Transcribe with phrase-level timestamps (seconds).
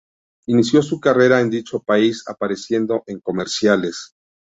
[0.47, 4.15] Inició su carrera en dicho país apareciendo en comerciales.